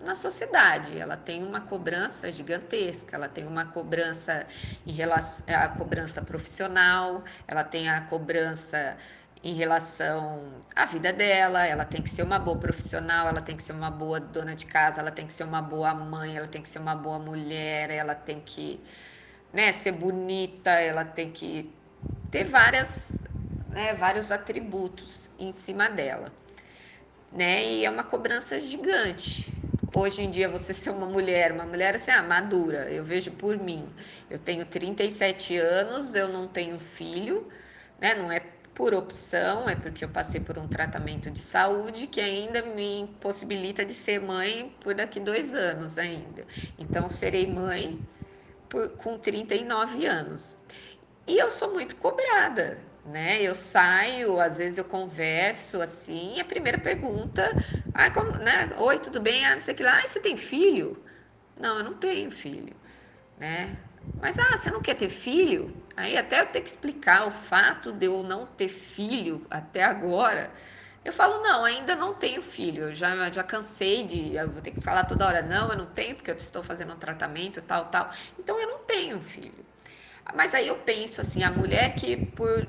na 0.00 0.14
sociedade. 0.14 0.98
Ela 0.98 1.16
tem 1.16 1.42
uma 1.44 1.60
cobrança 1.60 2.30
gigantesca, 2.30 3.16
ela 3.16 3.28
tem 3.28 3.46
uma 3.46 3.66
cobrança 3.66 4.46
em 4.86 4.92
relação 4.92 5.44
à 5.48 5.68
cobrança 5.68 6.22
profissional, 6.22 7.24
ela 7.46 7.64
tem 7.64 7.88
a 7.88 8.00
cobrança 8.02 8.96
em 9.42 9.54
relação 9.54 10.42
à 10.74 10.84
vida 10.86 11.12
dela, 11.12 11.64
ela 11.64 11.84
tem 11.84 12.02
que 12.02 12.10
ser 12.10 12.22
uma 12.22 12.38
boa 12.38 12.58
profissional, 12.58 13.28
ela 13.28 13.40
tem 13.40 13.56
que 13.56 13.62
ser 13.62 13.72
uma 13.72 13.90
boa 13.90 14.18
dona 14.18 14.56
de 14.56 14.66
casa, 14.66 15.00
ela 15.00 15.10
tem 15.10 15.26
que 15.26 15.32
ser 15.32 15.44
uma 15.44 15.62
boa 15.62 15.94
mãe, 15.94 16.36
ela 16.36 16.48
tem 16.48 16.62
que 16.62 16.68
ser 16.68 16.78
uma 16.78 16.94
boa 16.94 17.18
mulher, 17.18 17.90
ela 17.90 18.14
tem 18.14 18.40
que 18.40 18.80
né, 19.52 19.70
ser 19.72 19.92
bonita, 19.92 20.70
ela 20.70 21.04
tem 21.04 21.30
que 21.30 21.72
ter 22.30 22.44
várias, 22.44 23.20
né, 23.70 23.94
vários 23.94 24.30
atributos 24.30 25.30
em 25.38 25.52
cima 25.52 25.88
dela. 25.88 26.32
Né? 27.32 27.64
E 27.64 27.84
é 27.84 27.90
uma 27.90 28.04
cobrança 28.04 28.58
gigante 28.58 29.55
hoje 29.96 30.22
em 30.22 30.30
dia 30.30 30.46
você 30.46 30.74
ser 30.74 30.90
uma 30.90 31.06
mulher, 31.06 31.52
uma 31.52 31.64
mulher 31.64 31.94
assim, 31.96 32.10
ah, 32.10 32.22
madura, 32.22 32.90
eu 32.92 33.02
vejo 33.02 33.30
por 33.32 33.56
mim. 33.56 33.88
Eu 34.28 34.38
tenho 34.38 34.66
37 34.66 35.56
anos, 35.56 36.14
eu 36.14 36.28
não 36.28 36.46
tenho 36.46 36.78
filho, 36.78 37.48
né? 37.98 38.14
Não 38.14 38.30
é 38.30 38.40
por 38.74 38.92
opção, 38.92 39.66
é 39.66 39.74
porque 39.74 40.04
eu 40.04 40.08
passei 40.10 40.38
por 40.38 40.58
um 40.58 40.68
tratamento 40.68 41.30
de 41.30 41.40
saúde 41.40 42.06
que 42.06 42.20
ainda 42.20 42.60
me 42.60 43.00
impossibilita 43.00 43.86
de 43.86 43.94
ser 43.94 44.20
mãe 44.20 44.70
por 44.80 44.94
daqui 44.94 45.18
dois 45.18 45.54
anos 45.54 45.96
ainda. 45.96 46.46
Então, 46.78 47.08
serei 47.08 47.46
mãe 47.46 47.98
por, 48.68 48.90
com 48.98 49.18
39 49.18 50.04
anos. 50.04 50.58
E 51.26 51.38
eu 51.38 51.50
sou 51.50 51.72
muito 51.72 51.96
cobrada, 51.96 52.78
né? 53.06 53.42
Eu 53.42 53.54
saio, 53.54 54.40
às 54.40 54.58
vezes 54.58 54.78
eu 54.78 54.84
converso 54.84 55.80
assim, 55.82 56.40
a 56.40 56.44
primeira 56.44 56.78
pergunta, 56.78 57.56
ah, 57.94 58.10
como, 58.10 58.38
né? 58.38 58.70
Oi, 58.78 58.98
tudo 59.00 59.20
bem? 59.20 59.44
Ah, 59.46 59.54
não 59.54 59.60
sei 59.60 59.74
o 59.74 59.76
que 59.76 59.82
lá. 59.82 59.98
Ah, 59.98 60.06
você 60.06 60.20
tem 60.20 60.36
filho? 60.36 61.02
Não, 61.56 61.78
eu 61.78 61.84
não 61.84 61.94
tenho 61.94 62.30
filho, 62.30 62.76
né? 63.38 63.76
Mas 64.18 64.38
ah, 64.38 64.58
você 64.58 64.70
não 64.70 64.80
quer 64.80 64.94
ter 64.94 65.08
filho? 65.08 65.76
Aí 65.96 66.16
até 66.16 66.40
eu 66.40 66.46
ter 66.46 66.60
que 66.62 66.68
explicar 66.70 67.26
o 67.26 67.30
fato 67.30 67.92
de 67.92 68.06
eu 68.06 68.22
não 68.22 68.46
ter 68.46 68.68
filho 68.68 69.46
até 69.50 69.82
agora. 69.84 70.52
Eu 71.04 71.12
falo, 71.12 71.40
não, 71.42 71.64
ainda 71.64 71.94
não 71.94 72.14
tenho 72.14 72.42
filho. 72.42 72.84
Eu 72.84 72.94
já, 72.94 73.30
já 73.30 73.42
cansei 73.42 74.04
de. 74.06 74.34
Eu 74.34 74.50
vou 74.50 74.60
ter 74.62 74.72
que 74.72 74.80
falar 74.80 75.04
toda 75.04 75.26
hora, 75.26 75.42
não, 75.42 75.70
eu 75.70 75.78
não 75.78 75.86
tenho, 75.86 76.16
porque 76.16 76.30
eu 76.30 76.36
estou 76.36 76.62
fazendo 76.62 76.92
um 76.94 76.96
tratamento, 76.98 77.62
tal, 77.62 77.86
tal. 77.86 78.10
Então 78.38 78.58
eu 78.60 78.66
não 78.68 78.78
tenho 78.84 79.20
filho. 79.20 79.64
Mas 80.34 80.54
aí 80.54 80.68
eu 80.68 80.76
penso 80.78 81.20
assim, 81.20 81.42
a 81.44 81.50
mulher 81.50 81.94
que 81.94 82.16
por 82.16 82.66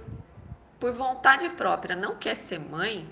por 0.80 0.92
vontade 0.94 1.50
própria 1.50 1.96
não 1.96 2.16
quer 2.16 2.36
ser 2.36 2.60
mãe, 2.60 3.08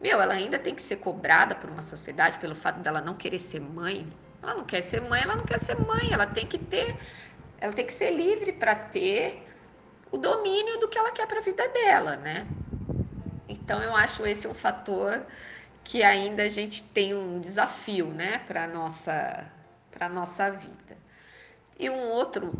meu, 0.00 0.20
ela 0.20 0.34
ainda 0.34 0.58
tem 0.58 0.74
que 0.74 0.82
ser 0.82 0.96
cobrada 0.96 1.54
por 1.54 1.68
uma 1.68 1.82
sociedade 1.82 2.38
pelo 2.38 2.54
fato 2.54 2.78
dela 2.80 3.00
não 3.00 3.14
querer 3.14 3.38
ser 3.38 3.60
mãe. 3.60 4.06
Ela 4.40 4.54
não 4.54 4.64
quer 4.64 4.80
ser 4.80 5.00
mãe, 5.00 5.22
ela 5.22 5.34
não 5.34 5.44
quer 5.44 5.58
ser 5.58 5.74
mãe, 5.74 6.12
ela 6.12 6.26
tem 6.26 6.46
que 6.46 6.58
ter, 6.58 6.96
ela 7.60 7.72
tem 7.72 7.84
que 7.84 7.92
ser 7.92 8.12
livre 8.12 8.52
para 8.52 8.74
ter 8.74 9.44
o 10.10 10.16
domínio 10.16 10.78
do 10.78 10.88
que 10.88 10.96
ela 10.96 11.10
quer 11.10 11.26
para 11.26 11.38
a 11.40 11.42
vida 11.42 11.66
dela, 11.68 12.16
né? 12.16 12.46
Então 13.48 13.82
eu 13.82 13.94
acho 13.96 14.24
esse 14.26 14.46
um 14.46 14.54
fator 14.54 15.26
que 15.82 16.02
ainda 16.02 16.44
a 16.44 16.48
gente 16.48 16.84
tem 16.84 17.14
um 17.14 17.40
desafio, 17.40 18.06
né, 18.06 18.38
para 18.46 18.66
nossa 18.66 19.44
para 19.90 20.08
nossa 20.08 20.50
vida. 20.50 20.96
E 21.78 21.90
um 21.90 22.08
outro 22.10 22.52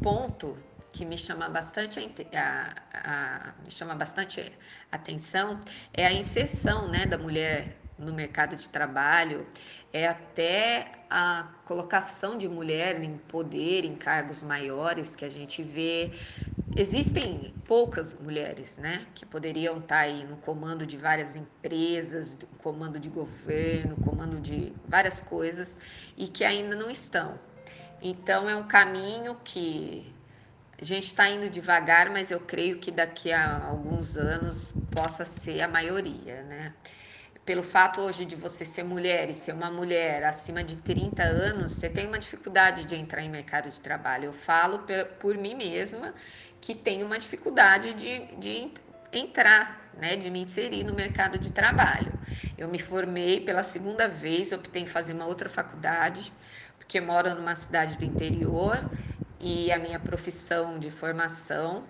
ponto 0.00 0.56
que 0.92 1.04
me 1.04 1.16
chama 1.16 1.48
bastante 1.48 2.00
a, 2.34 2.74
a, 2.92 3.52
me 3.64 3.70
chama 3.70 3.94
bastante 3.94 4.52
atenção 4.90 5.60
é 5.92 6.06
a 6.06 6.12
inserção 6.12 6.88
né, 6.88 7.06
da 7.06 7.18
mulher 7.18 7.76
no 7.98 8.12
mercado 8.14 8.54
de 8.54 8.68
trabalho, 8.68 9.46
é 9.92 10.06
até 10.06 10.92
a 11.10 11.48
colocação 11.64 12.38
de 12.38 12.48
mulher 12.48 13.02
em 13.02 13.18
poder, 13.18 13.84
em 13.84 13.96
cargos 13.96 14.42
maiores 14.42 15.16
que 15.16 15.24
a 15.24 15.28
gente 15.28 15.62
vê. 15.62 16.12
Existem 16.76 17.52
poucas 17.66 18.14
mulheres, 18.14 18.78
né, 18.78 19.06
que 19.14 19.26
poderiam 19.26 19.78
estar 19.78 20.00
aí 20.00 20.24
no 20.24 20.36
comando 20.36 20.86
de 20.86 20.96
várias 20.96 21.34
empresas, 21.34 22.38
comando 22.62 23.00
de 23.00 23.08
governo, 23.08 23.96
comando 24.04 24.40
de 24.40 24.72
várias 24.86 25.20
coisas 25.20 25.76
e 26.16 26.28
que 26.28 26.44
ainda 26.44 26.76
não 26.76 26.90
estão. 26.90 27.38
Então 28.00 28.48
é 28.48 28.54
um 28.54 28.68
caminho 28.68 29.34
que 29.42 30.14
a 30.80 30.84
gente 30.84 31.06
está 31.06 31.28
indo 31.28 31.50
devagar, 31.50 32.08
mas 32.08 32.30
eu 32.30 32.38
creio 32.38 32.78
que 32.78 32.92
daqui 32.92 33.32
a 33.32 33.66
alguns 33.66 34.16
anos 34.16 34.72
possa 34.92 35.24
ser 35.24 35.60
a 35.60 35.66
maioria, 35.66 36.42
né? 36.44 36.72
Pelo 37.44 37.64
fato 37.64 38.00
hoje 38.00 38.24
de 38.24 38.36
você 38.36 38.64
ser 38.64 38.84
mulher 38.84 39.28
e 39.28 39.34
ser 39.34 39.52
uma 39.52 39.70
mulher 39.70 40.22
acima 40.22 40.62
de 40.62 40.76
30 40.76 41.22
anos, 41.22 41.72
você 41.72 41.88
tem 41.88 42.06
uma 42.06 42.18
dificuldade 42.18 42.84
de 42.84 42.94
entrar 42.94 43.22
em 43.22 43.28
mercado 43.28 43.68
de 43.68 43.80
trabalho. 43.80 44.26
Eu 44.26 44.32
falo 44.32 44.80
por, 44.80 45.04
por 45.18 45.36
mim 45.36 45.54
mesma 45.56 46.14
que 46.60 46.74
tenho 46.74 47.06
uma 47.06 47.18
dificuldade 47.18 47.94
de, 47.94 48.26
de 48.36 48.70
entrar, 49.12 49.90
né, 49.98 50.14
de 50.14 50.30
me 50.30 50.42
inserir 50.42 50.84
no 50.84 50.94
mercado 50.94 51.38
de 51.38 51.50
trabalho. 51.50 52.12
Eu 52.56 52.68
me 52.68 52.78
formei 52.78 53.40
pela 53.40 53.64
segunda 53.64 54.06
vez, 54.06 54.52
optei 54.52 54.82
em 54.82 54.86
fazer 54.86 55.12
uma 55.12 55.26
outra 55.26 55.48
faculdade, 55.48 56.32
porque 56.76 57.00
moro 57.00 57.34
numa 57.34 57.56
cidade 57.56 57.98
do 57.98 58.04
interior 58.04 58.78
e 59.40 59.70
a 59.72 59.78
minha 59.78 59.98
profissão 59.98 60.78
de 60.78 60.90
formação 60.90 61.84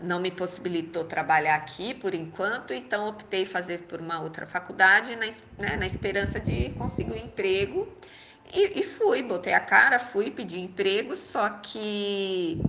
não 0.00 0.20
me 0.20 0.30
possibilitou 0.30 1.04
trabalhar 1.04 1.56
aqui 1.56 1.94
por 1.94 2.14
enquanto, 2.14 2.74
então 2.74 3.08
optei 3.08 3.44
fazer 3.44 3.80
por 3.80 4.00
uma 4.00 4.20
outra 4.20 4.46
faculdade 4.46 5.14
na, 5.16 5.26
né, 5.58 5.76
na 5.76 5.86
esperança 5.86 6.40
de 6.40 6.70
conseguir 6.70 7.12
um 7.12 7.16
emprego 7.16 7.88
e, 8.52 8.80
e, 8.80 8.82
fui, 8.82 9.22
botei 9.22 9.52
a 9.54 9.60
cara, 9.60 9.98
fui 9.98 10.30
pedir 10.30 10.60
emprego, 10.60 11.16
só 11.16 11.48
que 11.48 12.64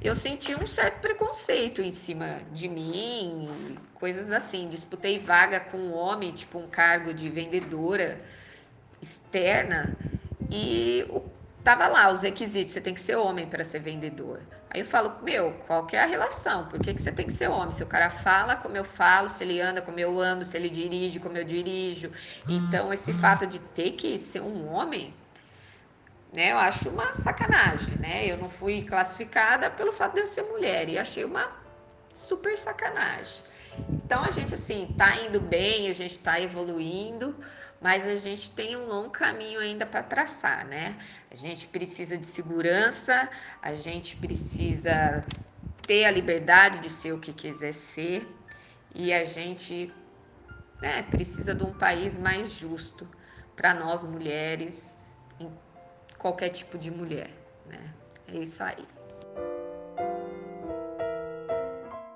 eu 0.00 0.14
senti 0.14 0.54
um 0.54 0.66
certo 0.66 1.00
preconceito 1.00 1.80
em 1.80 1.92
cima 1.92 2.42
de 2.52 2.68
mim, 2.68 3.48
coisas 3.94 4.30
assim. 4.30 4.68
Disputei 4.68 5.18
vaga 5.18 5.60
com 5.60 5.78
um 5.78 5.94
homem, 5.94 6.32
tipo 6.32 6.58
um 6.58 6.68
cargo 6.68 7.14
de 7.14 7.28
vendedora 7.30 8.20
externa, 9.00 9.96
e 10.50 11.06
o 11.08 11.20
tava 11.64 11.88
lá 11.88 12.12
os 12.12 12.20
requisitos, 12.20 12.74
você 12.74 12.80
tem 12.80 12.92
que 12.92 13.00
ser 13.00 13.16
homem 13.16 13.48
para 13.48 13.64
ser 13.64 13.80
vendedor. 13.80 14.42
Aí 14.70 14.80
eu 14.80 14.84
falo, 14.84 15.14
meu, 15.22 15.52
qual 15.66 15.86
é 15.92 15.98
a 15.98 16.06
relação? 16.06 16.66
Por 16.66 16.78
que, 16.78 16.92
que 16.92 17.00
você 17.00 17.10
tem 17.10 17.26
que 17.26 17.32
ser 17.32 17.48
homem? 17.48 17.72
Se 17.72 17.82
o 17.82 17.86
cara 17.86 18.10
fala 18.10 18.54
como 18.54 18.76
eu 18.76 18.84
falo, 18.84 19.30
se 19.30 19.42
ele 19.42 19.60
anda 19.60 19.80
como 19.80 19.98
eu 19.98 20.20
ando, 20.20 20.44
se 20.44 20.56
ele 20.56 20.68
dirige 20.68 21.18
como 21.18 21.38
eu 21.38 21.44
dirijo. 21.44 22.12
Então, 22.48 22.92
esse 22.92 23.12
fato 23.14 23.46
de 23.46 23.58
ter 23.58 23.92
que 23.92 24.18
ser 24.18 24.40
um 24.40 24.68
homem, 24.70 25.14
né, 26.32 26.52
eu 26.52 26.58
acho 26.58 26.90
uma 26.90 27.12
sacanagem, 27.12 27.94
né? 27.96 28.26
Eu 28.26 28.36
não 28.36 28.48
fui 28.48 28.82
classificada 28.82 29.70
pelo 29.70 29.92
fato 29.92 30.14
de 30.14 30.20
eu 30.20 30.26
ser 30.26 30.42
mulher 30.42 30.88
e 30.88 30.98
achei 30.98 31.24
uma 31.24 31.50
super 32.12 32.58
sacanagem. 32.58 33.44
Então, 34.04 34.22
a 34.22 34.30
gente, 34.30 34.54
assim, 34.54 34.92
tá 34.98 35.16
indo 35.16 35.40
bem, 35.40 35.88
a 35.88 35.94
gente 35.94 36.18
tá 36.18 36.40
evoluindo, 36.40 37.34
mas 37.84 38.06
a 38.06 38.16
gente 38.16 38.50
tem 38.52 38.74
um 38.74 38.86
longo 38.86 39.10
caminho 39.10 39.60
ainda 39.60 39.84
para 39.84 40.02
traçar, 40.02 40.66
né? 40.66 40.98
A 41.30 41.34
gente 41.34 41.66
precisa 41.66 42.16
de 42.16 42.26
segurança, 42.26 43.28
a 43.60 43.74
gente 43.74 44.16
precisa 44.16 45.22
ter 45.86 46.06
a 46.06 46.10
liberdade 46.10 46.78
de 46.78 46.88
ser 46.88 47.12
o 47.12 47.20
que 47.20 47.34
quiser 47.34 47.74
ser 47.74 48.26
e 48.94 49.12
a 49.12 49.26
gente 49.26 49.92
né, 50.80 51.02
precisa 51.02 51.54
de 51.54 51.62
um 51.62 51.74
país 51.74 52.16
mais 52.16 52.52
justo 52.52 53.06
para 53.54 53.74
nós 53.74 54.02
mulheres, 54.02 55.06
qualquer 56.16 56.48
tipo 56.48 56.78
de 56.78 56.90
mulher, 56.90 57.28
né? 57.66 57.92
É 58.26 58.38
isso 58.38 58.62
aí. 58.62 58.93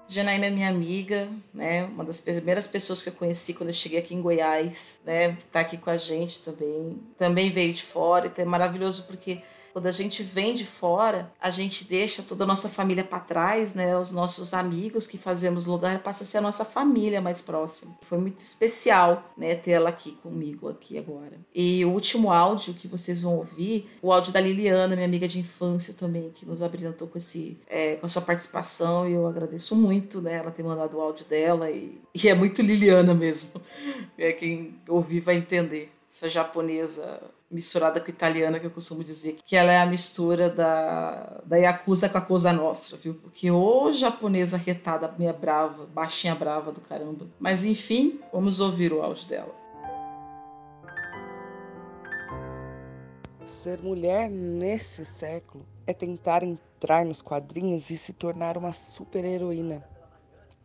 Janaína 0.09 0.47
é 0.47 0.51
minha 0.51 0.69
amiga, 0.71 1.29
né? 1.53 1.85
Uma 1.85 2.03
das 2.03 2.19
primeiras 2.19 2.67
pessoas 2.67 3.03
que 3.03 3.11
eu 3.11 3.13
conheci 3.13 3.53
quando 3.53 3.69
eu 3.69 3.75
cheguei 3.75 3.99
aqui 3.99 4.15
em 4.15 4.23
Goiás, 4.23 5.01
né? 5.05 5.37
Tá 5.53 5.61
aqui 5.61 5.77
com 5.77 5.91
a 5.91 5.99
gente 5.99 6.41
também. 6.41 6.99
Também 7.19 7.51
veio 7.51 7.75
de 7.75 7.83
fora, 7.83 8.27
então 8.27 8.43
é 8.43 8.49
maravilhoso 8.49 9.05
porque 9.05 9.43
quando 9.79 9.87
a 9.87 9.93
gente 9.93 10.25
vem 10.25 10.57
de 10.57 10.67
fora, 10.67 11.33
a 11.41 11.51
gente 11.51 11.85
deixa 11.85 12.21
toda 12.21 12.43
a 12.43 12.47
nossa 12.49 12.69
família 12.69 13.05
para 13.05 13.21
trás, 13.21 13.75
né? 13.75 13.97
Os 13.97 14.11
nossos 14.11 14.53
amigos 14.53 15.07
que 15.07 15.17
fazemos 15.17 15.67
lugar 15.67 16.01
passa 16.01 16.25
a 16.25 16.27
ser 16.27 16.39
a 16.39 16.41
nossa 16.41 16.65
família 16.65 17.21
mais 17.21 17.41
próxima. 17.41 17.97
Foi 18.03 18.19
muito 18.19 18.41
especial, 18.41 19.33
né, 19.37 19.55
ter 19.55 19.71
ela 19.71 19.91
aqui 19.91 20.19
comigo 20.21 20.69
aqui 20.69 20.99
agora. 20.99 21.39
E 21.55 21.85
o 21.85 21.91
último 21.91 22.33
áudio 22.33 22.75
que 22.75 22.89
vocês 22.89 23.23
vão 23.23 23.37
ouvir, 23.37 23.89
o 24.03 24.13
áudio 24.13 24.33
da 24.33 24.41
Liliana, 24.41 24.97
minha 24.97 25.07
amiga 25.07 25.29
de 25.29 25.39
infância 25.39 25.95
também, 25.95 26.31
que 26.31 26.45
nos 26.45 26.61
abrilhantou 26.61 27.07
com 27.07 27.17
esse, 27.17 27.57
é, 27.69 27.95
com 27.95 28.07
a 28.07 28.09
sua 28.09 28.23
participação 28.23 29.09
e 29.09 29.13
eu 29.13 29.29
agradeço 29.29 29.77
muito, 29.77 30.21
né, 30.21 30.39
ela 30.39 30.51
ter 30.51 30.65
mandado 30.65 30.97
o 30.97 31.01
áudio 31.01 31.25
dela 31.25 31.71
e, 31.71 32.01
e 32.13 32.29
é 32.29 32.35
muito 32.35 32.63
Liliana 32.63 33.15
mesmo. 33.15 33.63
É 34.19 34.33
quem 34.33 34.75
ouvir 34.89 35.21
vai 35.21 35.37
entender 35.37 35.93
essa 36.13 36.29
japonesa 36.29 37.21
misturada 37.51 38.01
com 38.01 38.11
italiana, 38.11 38.61
que 38.61 38.67
eu 38.67 38.71
costumo 38.71 39.03
dizer, 39.03 39.39
que 39.45 39.57
ela 39.57 39.73
é 39.73 39.79
a 39.79 39.87
mistura 39.87 40.51
da, 40.51 41.41
da 41.45 41.57
Yakuza 41.57 42.09
com 42.09 42.19
a 42.19 42.21
Cosa 42.21 42.53
Nostra, 42.53 42.99
viu? 42.99 43.15
Porque 43.15 43.51
ô 43.51 43.91
japonesa 43.93 44.57
retada, 44.57 45.13
minha 45.19 45.33
brava, 45.33 45.87
baixinha 45.87 46.35
brava 46.35 46.71
do 46.71 46.81
caramba. 46.81 47.27
Mas 47.39 47.65
enfim, 47.65 48.21
vamos 48.33 48.61
ouvir 48.61 48.93
o 48.93 49.01
áudio 49.01 49.29
dela. 49.29 49.55
Ser 53.47 53.81
mulher 53.83 54.29
nesse 54.29 55.07
século 55.07 55.65
é 55.87 55.95
tentar 55.95 56.43
entrar 56.43 57.07
nos 57.07 57.23
quadrinhos 57.23 57.89
e 57.89 57.97
se 57.97 58.13
tornar 58.13 58.59
uma 58.59 58.75
super-heroína. 58.75 59.83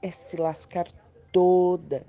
É 0.01 0.11
se 0.11 0.35
lascar 0.35 0.87
toda 1.31 2.05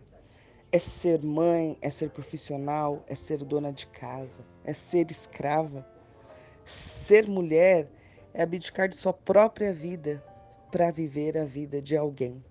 é 0.74 0.78
ser 0.80 1.24
mãe, 1.24 1.78
é 1.80 1.88
ser 1.88 2.10
profissional, 2.10 3.04
é 3.06 3.14
ser 3.14 3.44
dona 3.44 3.72
de 3.72 3.86
casa, 3.86 4.44
é 4.64 4.72
ser 4.72 5.08
escrava. 5.08 5.86
Ser 6.64 7.28
mulher 7.28 7.88
é 8.32 8.42
abdicar 8.42 8.88
de 8.88 8.96
sua 8.96 9.12
própria 9.12 9.72
vida 9.72 10.20
para 10.72 10.90
viver 10.90 11.38
a 11.38 11.44
vida 11.44 11.80
de 11.80 11.96
alguém. 11.96 12.44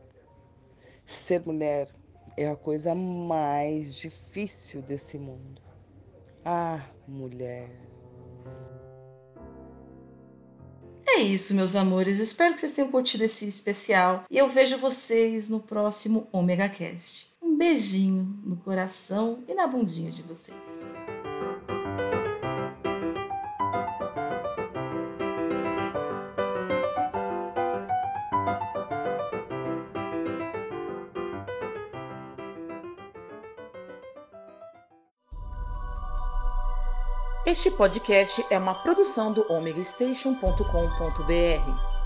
Ser 1.05 1.45
mulher 1.45 1.89
é 2.38 2.47
a 2.47 2.55
coisa 2.55 2.95
mais 2.95 3.93
difícil 3.93 4.81
desse 4.81 5.17
mundo. 5.17 5.62
Ah, 6.45 6.81
mulher. 7.05 7.69
É 11.05 11.17
isso, 11.17 11.53
meus 11.53 11.75
amores. 11.75 12.19
Espero 12.19 12.53
que 12.53 12.62
vocês 12.62 12.73
tenham 12.73 12.89
curtido 12.89 13.25
esse 13.25 13.45
especial. 13.45 14.23
E 14.31 14.38
eu 14.38 14.47
vejo 14.47 14.77
vocês 14.77 15.49
no 15.49 15.59
próximo 15.59 16.29
Omega 16.31 16.69
Cast 16.69 17.33
beijinho 17.63 18.41
no 18.43 18.58
coração 18.58 19.41
e 19.47 19.54
na 19.54 19.65
bundinha 19.65 20.12
de 20.12 20.21
vocês. 20.21 20.91
Este 37.45 37.71
podcast 37.71 38.45
é 38.49 38.58
uma 38.58 38.76
produção 38.76 39.32
do 39.32 39.49
omegastation.com.br. 39.49 42.02